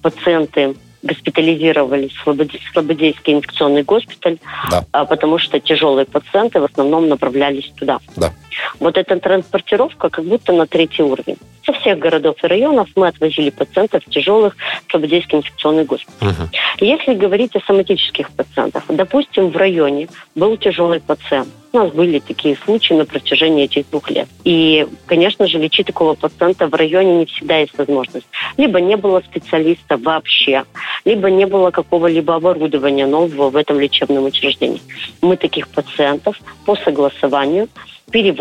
пациенты 0.01 0.75
госпитализировались 1.03 2.13
в 2.13 2.23
Слободейский 2.71 3.34
инфекционный 3.34 3.84
госпиталь, 3.84 4.39
да. 4.71 4.86
А, 4.91 5.06
потому 5.06 5.38
что 5.38 5.60
тяжелые 5.60 6.06
пациенты 6.06 6.62
в 6.62 6.63
основном 6.63 7.10
направлялись 7.10 7.71
туда. 7.75 7.99
Да. 8.15 8.34
Вот 8.79 8.97
эта 8.97 9.19
транспортировка 9.19 10.09
как 10.09 10.25
будто 10.25 10.53
на 10.53 10.67
третий 10.67 11.03
уровень. 11.03 11.37
Со 11.65 11.71
всех 11.73 11.99
городов 11.99 12.35
и 12.43 12.47
районов 12.47 12.89
мы 12.95 13.07
отвозили 13.07 13.49
пациентов 13.49 14.03
тяжелых 14.09 14.55
в 14.87 14.91
Слободейский 14.91 15.37
инфекционный 15.37 15.85
госпиталь. 15.85 16.29
Угу. 16.29 16.49
Если 16.79 17.13
говорить 17.13 17.55
о 17.55 17.61
соматических 17.61 18.31
пациентах, 18.31 18.83
допустим, 18.89 19.49
в 19.49 19.55
районе 19.55 20.09
был 20.35 20.57
тяжелый 20.57 20.99
пациент, 20.99 21.47
у 21.71 21.77
нас 21.77 21.91
были 21.91 22.19
такие 22.19 22.55
случаи 22.55 22.93
на 22.93 23.05
протяжении 23.05 23.63
этих 23.63 23.89
двух 23.89 24.09
лет. 24.11 24.27
И, 24.43 24.85
конечно 25.07 25.47
же, 25.47 25.57
лечить 25.57 25.87
такого 25.87 26.13
пациента 26.13 26.67
в 26.67 26.73
районе 26.75 27.17
не 27.17 27.25
всегда 27.25 27.57
есть 27.57 27.75
возможность. 27.77 28.27
Либо 28.57 28.79
не 28.79 28.95
было 28.95 29.21
специалиста 29.21 29.97
вообще, 29.97 30.65
либо 31.03 31.31
не 31.31 31.47
было 31.47 31.71
какого-либо 31.71 32.35
оборудования 32.35 33.07
нового 33.07 33.49
в 33.49 33.55
этом 33.55 33.79
лечебном 33.79 34.25
учреждении. 34.25 34.81
Мы 35.21 35.35
таких 35.35 35.67
пациентов 35.69 36.39
по 36.65 36.75
согласованию 36.75 37.69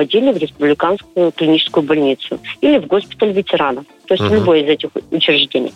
переводили 0.03 0.33
в 0.33 0.37
республиканскую 0.37 1.33
клиническую 1.33 1.85
больницу 1.85 2.38
или 2.61 2.79
в 2.79 2.87
госпиталь 2.87 3.33
ветеранов, 3.33 3.85
то 4.07 4.15
есть 4.15 4.25
uh-huh. 4.25 4.35
любое 4.35 4.62
из 4.62 4.69
этих 4.69 4.91
учреждений. 5.11 5.73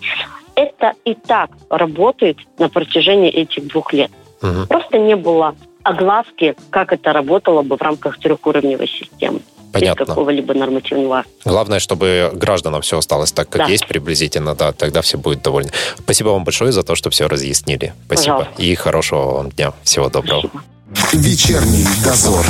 Это 0.54 0.92
и 1.04 1.14
так 1.14 1.50
работает 1.68 2.38
на 2.58 2.68
протяжении 2.68 3.30
этих 3.30 3.66
двух 3.66 3.92
лет. 3.92 4.10
Uh-huh. 4.40 4.66
Просто 4.66 4.98
не 4.98 5.16
было 5.16 5.54
огласки, 5.82 6.56
как 6.70 6.92
это 6.92 7.12
работало 7.12 7.62
бы 7.62 7.76
в 7.76 7.82
рамках 7.82 8.18
трехуровневой 8.18 8.88
системы. 8.88 9.40
Понятно. 9.72 10.04
Без 10.04 10.08
какого-либо 10.08 10.54
нормативного 10.54 11.24
Главное, 11.44 11.80
чтобы 11.80 12.30
гражданам 12.32 12.80
все 12.80 12.96
осталось 12.98 13.32
так, 13.32 13.50
как 13.50 13.62
да. 13.62 13.66
есть 13.66 13.86
приблизительно, 13.86 14.54
да, 14.54 14.72
тогда 14.72 15.02
все 15.02 15.18
будет 15.18 15.42
довольны. 15.42 15.70
Спасибо 15.98 16.28
вам 16.28 16.44
большое 16.44 16.72
за 16.72 16.82
то, 16.82 16.94
что 16.94 17.10
все 17.10 17.26
разъяснили. 17.28 17.92
Спасибо. 18.06 18.38
Пожалуйста. 18.38 18.62
И 18.62 18.74
хорошего 18.74 19.32
вам 19.32 19.50
дня. 19.50 19.74
Всего 19.82 20.08
доброго. 20.08 20.48
Спасибо. 20.94 21.28
Вечерний 21.28 21.84
дозор. 22.02 22.46